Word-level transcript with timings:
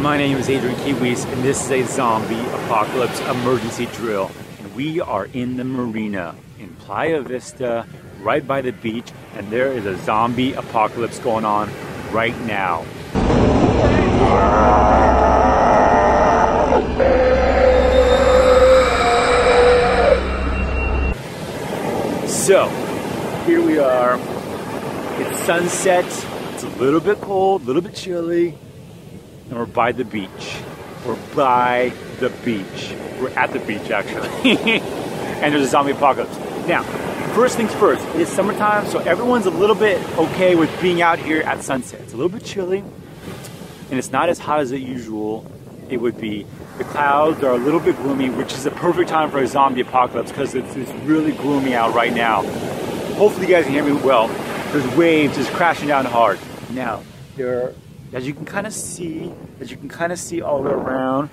My 0.00 0.16
name 0.16 0.38
is 0.38 0.48
Adrian 0.48 0.76
Kiwis, 0.76 1.30
and 1.30 1.42
this 1.44 1.62
is 1.66 1.70
a 1.70 1.82
zombie 1.84 2.40
apocalypse 2.40 3.20
emergency 3.20 3.84
drill. 3.84 4.30
And 4.58 4.74
we 4.74 4.98
are 4.98 5.26
in 5.26 5.58
the 5.58 5.64
marina 5.64 6.34
in 6.58 6.74
Playa 6.76 7.20
Vista, 7.20 7.86
right 8.22 8.46
by 8.46 8.62
the 8.62 8.72
beach, 8.72 9.12
and 9.34 9.50
there 9.50 9.70
is 9.70 9.84
a 9.84 9.98
zombie 9.98 10.54
apocalypse 10.54 11.18
going 11.18 11.44
on 11.44 11.68
right 12.12 12.34
now. 12.46 12.86
So, 22.26 22.68
here 23.44 23.62
we 23.62 23.78
are. 23.78 24.18
It's 25.20 25.44
sunset. 25.44 26.06
It's 26.54 26.62
a 26.62 26.68
little 26.78 27.00
bit 27.00 27.20
cold, 27.20 27.60
a 27.60 27.64
little 27.66 27.82
bit 27.82 27.94
chilly, 27.94 28.56
and 29.50 29.58
we're 29.58 29.66
by 29.66 29.92
the 29.92 30.04
beach. 30.04 30.56
We're 31.04 31.18
by 31.34 31.92
the 32.20 32.30
beach. 32.44 32.94
We're 33.20 33.30
at 33.30 33.52
the 33.52 33.58
beach, 33.58 33.90
actually. 33.90 34.28
and 34.80 35.52
there's 35.52 35.66
a 35.66 35.68
zombie 35.68 35.92
apocalypse. 35.92 36.36
Now, 36.68 36.82
first 37.34 37.56
things 37.56 37.74
first, 37.74 38.04
it 38.14 38.22
is 38.22 38.28
summertime, 38.28 38.86
so 38.86 39.00
everyone's 39.00 39.46
a 39.46 39.50
little 39.50 39.76
bit 39.76 40.00
okay 40.16 40.54
with 40.54 40.70
being 40.80 41.02
out 41.02 41.18
here 41.18 41.42
at 41.42 41.62
sunset. 41.62 42.00
It's 42.00 42.12
a 42.12 42.16
little 42.16 42.30
bit 42.30 42.44
chilly, 42.44 42.78
and 42.78 43.98
it's 43.98 44.12
not 44.12 44.28
as 44.28 44.38
hot 44.38 44.60
as 44.60 44.72
usual 44.72 45.50
it 45.88 46.00
would 46.00 46.18
be. 46.20 46.46
The 46.78 46.84
clouds 46.84 47.42
are 47.42 47.52
a 47.52 47.58
little 47.58 47.80
bit 47.80 47.96
gloomy, 47.96 48.30
which 48.30 48.52
is 48.52 48.64
the 48.64 48.70
perfect 48.70 49.10
time 49.10 49.30
for 49.30 49.38
a 49.38 49.46
zombie 49.46 49.80
apocalypse 49.80 50.30
because 50.30 50.54
it's, 50.54 50.76
it's 50.76 50.90
really 51.04 51.32
gloomy 51.32 51.74
out 51.74 51.94
right 51.94 52.12
now. 52.12 52.42
Hopefully 53.16 53.48
you 53.48 53.54
guys 53.54 53.64
can 53.64 53.74
hear 53.74 53.84
me 53.84 53.92
well. 53.92 54.28
There's 54.72 54.86
waves 54.96 55.36
just 55.36 55.50
crashing 55.52 55.88
down 55.88 56.04
hard. 56.04 56.38
Now, 56.70 57.02
there 57.36 57.64
are, 57.64 57.74
as 58.12 58.26
you 58.26 58.34
can 58.34 58.44
kind 58.44 58.66
of 58.66 58.72
see, 58.72 59.32
as 59.60 59.70
you 59.70 59.76
can 59.76 59.88
kind 59.88 60.12
of 60.12 60.18
see 60.18 60.42
all 60.42 60.66
around, 60.66 61.30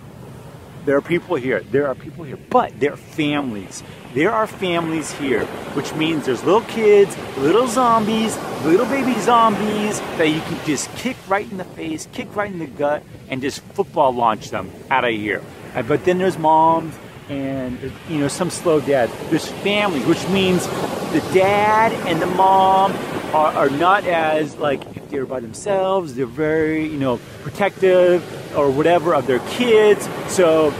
there 0.85 0.95
are 0.95 1.01
people 1.01 1.35
here. 1.35 1.59
There 1.59 1.87
are 1.87 1.95
people 1.95 2.23
here, 2.23 2.37
but 2.49 2.79
there 2.79 2.93
are 2.93 2.97
families. 2.97 3.83
There 4.13 4.31
are 4.31 4.47
families 4.47 5.11
here, 5.11 5.43
which 5.75 5.93
means 5.95 6.25
there's 6.25 6.43
little 6.43 6.61
kids, 6.61 7.17
little 7.37 7.67
zombies, 7.67 8.37
little 8.63 8.85
baby 8.85 9.19
zombies 9.19 9.99
that 10.17 10.29
you 10.29 10.39
can 10.39 10.65
just 10.65 10.89
kick 10.95 11.17
right 11.27 11.49
in 11.51 11.57
the 11.57 11.65
face, 11.65 12.07
kick 12.13 12.33
right 12.35 12.49
in 12.49 12.59
the 12.59 12.67
gut, 12.67 13.03
and 13.27 13.41
just 13.41 13.61
football 13.73 14.13
launch 14.13 14.49
them 14.49 14.71
out 14.89 15.03
of 15.03 15.11
here. 15.11 15.41
But 15.87 16.05
then 16.05 16.19
there's 16.19 16.37
moms 16.37 16.97
and 17.27 17.77
you 18.09 18.19
know 18.19 18.29
some 18.29 18.49
slow 18.49 18.79
dads. 18.79 19.11
There's 19.29 19.47
families, 19.47 20.05
which 20.05 20.25
means 20.29 20.65
the 21.11 21.21
dad 21.33 21.91
and 22.07 22.21
the 22.21 22.27
mom 22.27 22.93
are, 23.33 23.51
are 23.51 23.69
not 23.69 24.05
as 24.05 24.55
like 24.55 24.81
they're 25.09 25.25
by 25.25 25.39
themselves. 25.39 26.13
They're 26.15 26.25
very 26.25 26.87
you 26.87 26.97
know 26.97 27.19
protective 27.43 28.21
or 28.55 28.71
whatever 28.71 29.13
of 29.13 29.27
their 29.27 29.39
kids. 29.39 30.07
So 30.27 30.73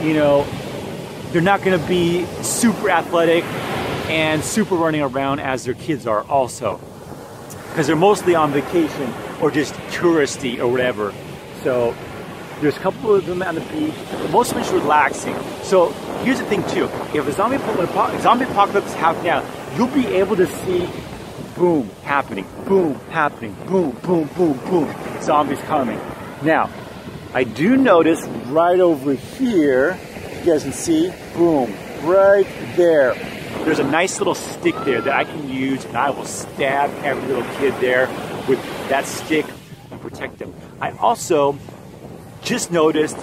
you 0.00 0.14
know 0.14 0.46
they're 1.32 1.42
not 1.42 1.62
going 1.62 1.78
to 1.78 1.86
be 1.88 2.24
super 2.42 2.90
athletic 2.90 3.44
and 4.08 4.44
super 4.44 4.74
running 4.76 5.02
around 5.02 5.40
as 5.40 5.64
their 5.64 5.74
kids 5.74 6.06
are 6.06 6.22
also 6.24 6.80
because 7.74 7.88
they're 7.88 7.96
mostly 7.96 8.36
on 8.36 8.52
vacation 8.52 9.12
or 9.40 9.50
just 9.50 9.74
touristy 9.90 10.60
or 10.60 10.68
whatever. 10.68 11.12
So 11.64 11.92
there's 12.60 12.76
a 12.76 12.80
couple 12.80 13.12
of 13.12 13.26
them 13.26 13.42
on 13.42 13.56
the 13.56 13.60
beach, 13.62 13.94
but 14.12 14.30
most 14.30 14.50
of 14.50 14.54
them 14.54 14.62
just 14.62 14.74
relaxing. 14.74 15.36
So 15.64 15.90
here's 16.22 16.38
the 16.38 16.44
thing 16.44 16.62
too: 16.68 16.84
if 17.12 17.26
a 17.26 17.32
zombie 17.32 17.58
zombie 18.20 18.44
apocalypse 18.44 18.86
is 18.86 18.94
happening 18.94 19.26
now, 19.26 19.76
you'll 19.76 19.88
be 19.88 20.06
able 20.06 20.36
to 20.36 20.46
see 20.46 20.88
boom 21.56 21.90
happening, 22.02 22.46
boom 22.66 22.94
happening, 23.10 23.54
boom, 23.66 23.90
boom, 24.02 24.28
boom, 24.36 24.58
boom, 24.68 24.94
zombies 25.20 25.60
coming. 25.60 26.00
Now, 26.42 26.70
I 27.32 27.44
do 27.44 27.76
notice 27.76 28.24
right 28.46 28.80
over 28.80 29.14
here, 29.14 29.98
you 30.38 30.44
guys 30.52 30.62
can 30.62 30.72
see, 30.72 31.12
boom, 31.34 31.74
right 32.02 32.46
there. 32.76 33.14
There's 33.64 33.78
a 33.78 33.84
nice 33.84 34.18
little 34.18 34.34
stick 34.34 34.74
there 34.84 35.00
that 35.00 35.12
I 35.12 35.24
can 35.24 35.48
use, 35.48 35.84
and 35.84 35.96
I 35.96 36.10
will 36.10 36.26
stab 36.26 36.90
every 37.04 37.26
little 37.26 37.44
kid 37.56 37.74
there 37.80 38.08
with 38.48 38.62
that 38.88 39.06
stick 39.06 39.46
and 39.90 40.00
protect 40.00 40.38
them. 40.38 40.54
I 40.80 40.90
also 40.98 41.58
just 42.42 42.70
noticed 42.70 43.16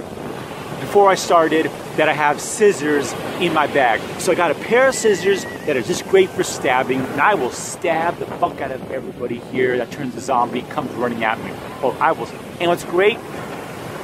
before 0.81 1.09
I 1.09 1.15
started 1.15 1.67
that 1.95 2.09
I 2.09 2.13
have 2.13 2.41
scissors 2.41 3.13
in 3.39 3.53
my 3.53 3.67
bag. 3.67 4.01
So 4.19 4.31
I 4.31 4.35
got 4.35 4.51
a 4.51 4.55
pair 4.55 4.89
of 4.89 4.95
scissors 4.95 5.45
that 5.65 5.77
are 5.77 5.81
just 5.81 6.05
great 6.09 6.29
for 6.29 6.43
stabbing, 6.43 6.99
and 6.99 7.21
I 7.21 7.35
will 7.35 7.51
stab 7.51 8.17
the 8.17 8.25
fuck 8.25 8.59
out 8.59 8.71
of 8.71 8.91
everybody 8.91 9.37
here 9.51 9.77
that 9.77 9.91
turns 9.91 10.15
a 10.15 10.19
zombie, 10.21 10.63
comes 10.63 10.91
running 10.93 11.23
at 11.23 11.39
me. 11.39 11.51
Oh, 11.81 11.95
I 12.01 12.11
will. 12.11 12.27
And 12.59 12.69
what's 12.69 12.83
great, 12.83 13.17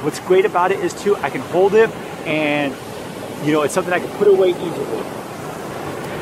what's 0.04 0.20
great 0.20 0.44
about 0.44 0.72
it 0.72 0.78
is 0.80 0.94
too, 1.02 1.16
I 1.16 1.30
can 1.30 1.40
hold 1.42 1.74
it, 1.74 1.90
and 2.24 2.74
you 3.44 3.52
know, 3.52 3.62
it's 3.62 3.74
something 3.74 3.92
I 3.92 3.98
can 3.98 4.10
put 4.16 4.28
away 4.28 4.50
easily. 4.50 5.02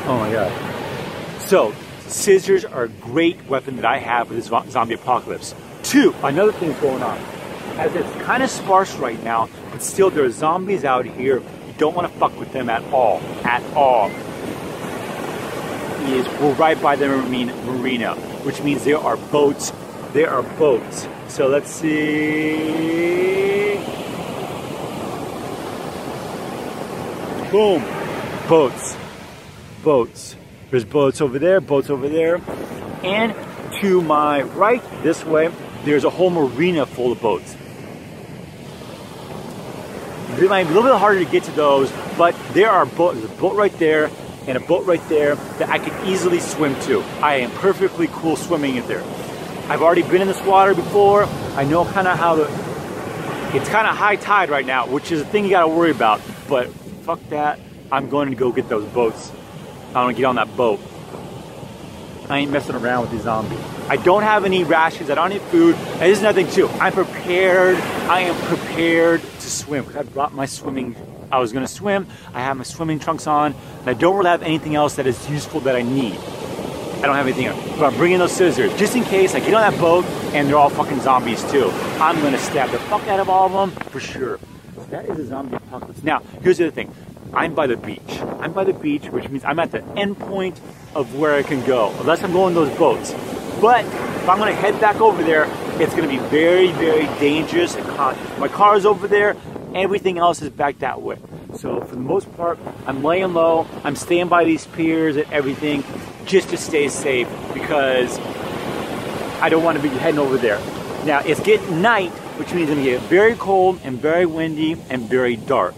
Oh 0.09 0.17
my 0.19 0.31
god. 0.31 1.41
So, 1.41 1.73
scissors 2.07 2.65
are 2.65 2.83
a 2.83 2.89
great 2.89 3.45
weapon 3.47 3.75
that 3.77 3.85
I 3.85 3.99
have 3.99 4.27
for 4.27 4.33
this 4.33 4.47
zombie 4.47 4.95
apocalypse. 4.95 5.53
Two, 5.83 6.13
another 6.23 6.51
thing's 6.51 6.77
going 6.79 7.03
on. 7.03 7.36
As 7.77 7.95
it's 7.95 8.11
kind 8.23 8.41
of 8.41 8.49
sparse 8.49 8.95
right 8.95 9.21
now, 9.23 9.49
but 9.71 9.83
still 9.83 10.09
there 10.09 10.23
are 10.23 10.29
zombies 10.31 10.83
out 10.83 11.05
here. 11.05 11.39
You 11.39 11.73
don't 11.77 11.95
want 11.95 12.11
to 12.11 12.19
fuck 12.19 12.37
with 12.39 12.51
them 12.51 12.69
at 12.69 12.83
all. 12.91 13.19
At 13.43 13.63
all. 13.75 14.09
Is 16.07 16.25
we're 16.39 16.53
right 16.53 16.81
by 16.81 16.95
the 16.95 17.07
marina, 17.07 18.15
which 18.45 18.63
means 18.63 18.83
there 18.85 18.97
are 18.97 19.17
boats. 19.17 19.73
There 20.13 20.29
are 20.29 20.43
boats. 20.57 21.07
So 21.27 21.47
let's 21.47 21.69
see. 21.69 23.17
Boom. 27.51 27.83
Boats. 28.47 28.95
Boats. 29.83 30.35
There's 30.71 30.85
boats 30.85 31.19
over 31.19 31.37
there, 31.39 31.59
boats 31.59 31.89
over 31.89 32.07
there. 32.07 32.41
And 33.03 33.35
to 33.81 34.01
my 34.01 34.43
right, 34.43 34.81
this 35.03 35.25
way, 35.25 35.51
there's 35.83 36.05
a 36.05 36.09
whole 36.09 36.29
marina 36.29 36.85
full 36.85 37.11
of 37.11 37.21
boats. 37.21 37.56
It 40.37 40.49
might 40.49 40.63
be 40.65 40.69
a 40.69 40.73
little 40.73 40.91
bit 40.91 40.99
harder 40.99 41.23
to 41.23 41.29
get 41.29 41.43
to 41.45 41.51
those, 41.51 41.91
but 42.17 42.35
there 42.53 42.69
are 42.69 42.85
boats. 42.85 43.19
There's 43.19 43.31
a 43.31 43.35
boat 43.35 43.55
right 43.55 43.73
there 43.79 44.11
and 44.47 44.55
a 44.55 44.61
boat 44.61 44.85
right 44.85 45.01
there 45.09 45.35
that 45.35 45.69
I 45.69 45.79
can 45.79 46.07
easily 46.07 46.39
swim 46.39 46.79
to. 46.81 47.01
I 47.21 47.37
am 47.37 47.51
perfectly 47.51 48.07
cool 48.11 48.35
swimming 48.35 48.75
in 48.75 48.87
there. 48.87 49.03
I've 49.67 49.81
already 49.81 50.03
been 50.03 50.21
in 50.21 50.27
this 50.27 50.41
water 50.43 50.73
before. 50.73 51.25
I 51.55 51.63
know 51.63 51.85
kind 51.85 52.07
of 52.07 52.17
how 52.17 52.35
it's 53.53 53.69
kind 53.69 53.87
of 53.87 53.97
high 53.97 54.15
tide 54.15 54.49
right 54.49 54.65
now, 54.65 54.87
which 54.87 55.11
is 55.11 55.21
a 55.21 55.25
thing 55.25 55.43
you 55.43 55.49
gotta 55.49 55.67
worry 55.67 55.91
about. 55.91 56.21
But 56.47 56.69
fuck 57.03 57.19
that. 57.29 57.59
I'm 57.91 58.09
going 58.09 58.29
to 58.29 58.35
go 58.35 58.51
get 58.51 58.69
those 58.69 58.85
boats. 58.85 59.31
I'm 59.89 60.05
going 60.05 60.15
to 60.15 60.19
get 60.19 60.25
on 60.25 60.35
that 60.35 60.55
boat. 60.57 60.79
I 62.29 62.39
ain't 62.39 62.51
messing 62.51 62.75
around 62.75 63.03
with 63.03 63.11
these 63.11 63.21
zombies. 63.21 63.59
I 63.87 63.95
don't 63.95 64.23
have 64.23 64.43
any 64.43 64.65
rations. 64.65 65.09
I 65.09 65.15
don't 65.15 65.29
need 65.29 65.41
food. 65.43 65.75
And 65.75 66.01
there's 66.01 66.21
nothing 66.21 66.49
too. 66.51 66.67
I'm 66.67 66.91
prepared. 66.91 67.77
I 67.77 68.21
am 68.21 68.35
prepared 68.47 69.21
to 69.47 69.53
swim. 69.53 69.85
I 69.97 70.03
brought 70.03 70.33
my 70.33 70.45
swimming. 70.45 70.95
I 71.31 71.39
was 71.39 71.53
gonna 71.53 71.67
swim. 71.67 72.07
I 72.33 72.41
have 72.41 72.57
my 72.57 72.63
swimming 72.63 72.99
trunks 72.99 73.27
on, 73.27 73.55
and 73.79 73.89
I 73.89 73.93
don't 73.93 74.15
really 74.17 74.29
have 74.29 74.43
anything 74.43 74.75
else 74.75 74.95
that 74.95 75.07
is 75.07 75.29
useful 75.29 75.61
that 75.61 75.75
I 75.75 75.81
need. 75.81 76.17
I 76.97 77.01
don't 77.01 77.15
have 77.15 77.27
anything 77.27 77.45
else. 77.45 77.63
But 77.77 77.85
I'm 77.85 77.95
bringing 77.95 78.19
those 78.19 78.33
scissors 78.33 78.73
just 78.77 78.95
in 78.95 79.03
case 79.03 79.35
I 79.35 79.39
get 79.39 79.53
on 79.53 79.71
that 79.71 79.79
boat 79.79 80.03
and 80.33 80.49
they're 80.49 80.57
all 80.57 80.69
fucking 80.69 80.99
zombies 80.99 81.43
too. 81.51 81.69
I'm 81.99 82.19
gonna 82.21 82.39
stab 82.39 82.71
the 82.71 82.79
fuck 82.79 83.07
out 83.07 83.19
of 83.19 83.29
all 83.29 83.45
of 83.45 83.53
them 83.53 83.85
for 83.89 83.99
sure. 83.99 84.39
That 84.89 85.05
is 85.05 85.19
a 85.19 85.25
zombie 85.27 85.55
apocalypse. 85.55 86.03
Now, 86.03 86.21
here's 86.41 86.57
the 86.57 86.65
other 86.65 86.75
thing. 86.75 86.93
I'm 87.33 87.53
by 87.53 87.67
the 87.67 87.77
beach. 87.77 88.19
I'm 88.39 88.51
by 88.51 88.63
the 88.63 88.73
beach, 88.73 89.05
which 89.09 89.29
means 89.29 89.45
I'm 89.45 89.59
at 89.59 89.71
the 89.71 89.83
end 89.95 90.17
point 90.17 90.59
of 90.95 91.15
where 91.15 91.35
I 91.35 91.43
can 91.43 91.63
go, 91.65 91.93
unless 91.99 92.23
I'm 92.23 92.33
going 92.33 92.53
those 92.53 92.75
boats. 92.77 93.13
But 93.61 93.85
if 93.85 94.27
I'm 94.27 94.39
gonna 94.39 94.53
head 94.53 94.79
back 94.81 94.99
over 94.99 95.23
there, 95.23 95.45
it's 95.79 95.95
gonna 95.95 96.07
be 96.07 96.17
very, 96.17 96.71
very 96.71 97.05
dangerous. 97.19 97.75
My 98.37 98.47
car 98.47 98.75
is 98.75 98.85
over 98.85 99.07
there, 99.07 99.35
everything 99.75 100.17
else 100.17 100.41
is 100.41 100.49
back 100.49 100.79
that 100.79 101.01
way. 101.01 101.17
So 101.55 101.81
for 101.81 101.95
the 101.95 102.01
most 102.01 102.35
part, 102.35 102.59
I'm 102.85 103.03
laying 103.03 103.33
low, 103.33 103.67
I'm 103.83 103.95
staying 103.95 104.27
by 104.27 104.43
these 104.43 104.65
piers 104.67 105.15
and 105.15 105.31
everything 105.31 105.83
just 106.25 106.49
to 106.49 106.57
stay 106.57 106.87
safe 106.89 107.29
because 107.53 108.19
I 109.39 109.49
don't 109.49 109.63
want 109.63 109.77
to 109.77 109.83
be 109.83 109.89
heading 109.89 110.19
over 110.19 110.37
there. 110.37 110.59
Now 111.05 111.19
it's 111.19 111.39
getting 111.39 111.81
night, 111.81 112.11
which 112.39 112.53
means 112.53 112.69
it's 112.69 112.77
gonna 112.77 112.83
get 112.83 113.01
very 113.03 113.35
cold 113.35 113.79
and 113.83 113.99
very 113.99 114.25
windy 114.25 114.77
and 114.89 115.03
very 115.03 115.35
dark. 115.35 115.75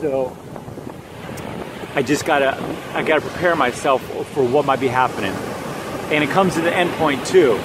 So 0.00 0.36
I 1.94 2.02
just 2.02 2.24
gotta, 2.24 2.56
I 2.94 3.02
gotta 3.02 3.20
prepare 3.20 3.56
myself 3.56 4.02
for 4.32 4.44
what 4.44 4.64
might 4.64 4.80
be 4.80 4.88
happening. 4.88 5.32
And 6.12 6.22
it 6.22 6.30
comes 6.30 6.54
to 6.54 6.60
the 6.60 6.74
end 6.74 6.90
point 6.92 7.24
too, 7.26 7.60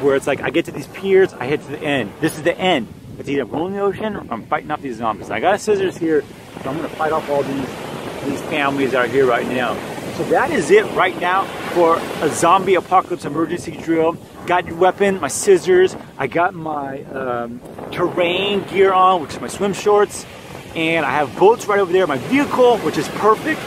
where 0.00 0.16
it's 0.16 0.26
like 0.26 0.40
I 0.40 0.50
get 0.50 0.66
to 0.66 0.72
these 0.72 0.86
piers, 0.88 1.32
I 1.34 1.46
head 1.46 1.62
to 1.62 1.68
the 1.68 1.78
end. 1.78 2.12
This 2.20 2.36
is 2.36 2.42
the 2.42 2.56
end. 2.56 2.92
It's 3.18 3.28
either 3.28 3.42
I'm 3.42 3.66
in 3.66 3.72
the 3.74 3.80
ocean 3.80 4.16
or 4.16 4.26
I'm 4.30 4.44
fighting 4.46 4.70
off 4.70 4.80
these 4.80 4.96
zombies. 4.96 5.30
I 5.30 5.40
got 5.40 5.60
scissors 5.60 5.96
here, 5.96 6.22
so 6.62 6.70
I'm 6.70 6.76
gonna 6.76 6.88
fight 6.88 7.12
off 7.12 7.28
all 7.28 7.42
these 7.42 7.68
these 8.24 8.40
families 8.42 8.94
are 8.94 9.06
here 9.06 9.26
right 9.26 9.46
now. 9.46 9.74
So 10.16 10.24
that 10.24 10.50
is 10.50 10.70
it 10.70 10.84
right 10.92 11.18
now 11.20 11.44
for 11.72 11.96
a 12.20 12.28
zombie 12.28 12.74
apocalypse 12.74 13.24
emergency 13.24 13.72
drill. 13.72 14.16
got 14.46 14.66
your 14.66 14.76
weapon, 14.76 15.20
my 15.20 15.28
scissors. 15.28 15.96
I 16.18 16.26
got 16.26 16.52
my 16.52 17.02
um, 17.04 17.60
terrain 17.90 18.64
gear 18.64 18.92
on, 18.92 19.22
which 19.22 19.34
is 19.34 19.40
my 19.40 19.48
swim 19.48 19.72
shorts. 19.72 20.26
And 20.74 21.06
I 21.06 21.10
have 21.10 21.34
boats 21.38 21.66
right 21.66 21.80
over 21.80 21.92
there, 21.92 22.06
my 22.06 22.18
vehicle, 22.18 22.78
which 22.78 22.98
is 22.98 23.08
perfect. 23.08 23.60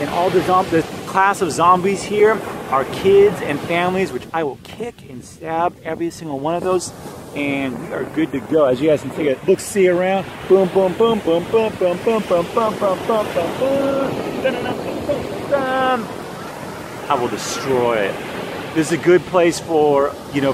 And 0.00 0.10
all 0.10 0.28
the, 0.28 0.40
the 0.40 0.82
class 1.16 1.40
of 1.40 1.50
zombies 1.50 2.02
here 2.02 2.38
are 2.70 2.84
kids 2.84 3.40
and 3.40 3.58
families, 3.60 4.12
which 4.12 4.26
I 4.34 4.44
will 4.44 4.58
kick 4.64 5.08
and 5.08 5.24
stab 5.24 5.74
every 5.82 6.10
single 6.10 6.38
one 6.38 6.56
of 6.56 6.62
those. 6.62 6.92
And 7.34 7.88
we 7.88 7.94
are 7.94 8.04
good 8.04 8.32
to 8.32 8.40
go. 8.40 8.66
As 8.66 8.82
you 8.82 8.90
guys 8.90 9.00
can 9.00 9.12
take 9.12 9.28
a 9.34 9.46
look, 9.46 9.58
see 9.58 9.88
around. 9.88 10.26
Boom, 10.46 10.68
boom, 10.74 10.92
boom, 10.92 11.20
boom, 11.20 11.42
boom, 11.44 11.74
boom, 11.78 11.96
boom, 12.04 12.22
boom, 12.22 12.22
boom, 12.22 12.44
boom, 12.52 12.74
boom, 12.76 13.06
boom, 13.06 13.26
boom. 13.56 14.12
I 17.08 17.18
will 17.18 17.28
destroy 17.28 17.96
it. 17.96 18.14
This 18.74 18.92
is 18.92 19.00
a 19.00 19.02
good 19.02 19.22
place 19.22 19.58
for, 19.58 20.14
you 20.34 20.42
know, 20.42 20.52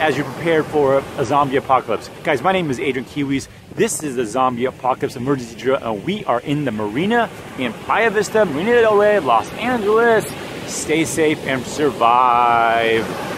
as 0.00 0.16
you're 0.16 0.26
prepared 0.26 0.66
for 0.66 1.02
a 1.18 1.24
zombie 1.24 1.56
apocalypse. 1.56 2.10
Guys, 2.22 2.42
my 2.42 2.52
name 2.52 2.70
is 2.70 2.80
Adrian 2.80 3.06
Kiwis. 3.06 3.48
This 3.74 4.02
is 4.02 4.16
the 4.16 4.24
Zombie 4.24 4.66
Apocalypse 4.66 5.16
Emergency 5.16 5.56
Drill, 5.56 5.76
and 5.76 6.04
we 6.04 6.24
are 6.26 6.40
in 6.40 6.64
the 6.64 6.72
marina 6.72 7.28
in 7.58 7.72
Playa 7.72 8.10
Vista, 8.10 8.44
Marina 8.44 8.80
del 8.80 8.96
Rey, 8.96 9.18
Los 9.18 9.50
Angeles. 9.54 10.24
Stay 10.66 11.04
safe 11.04 11.38
and 11.46 11.64
survive. 11.64 13.33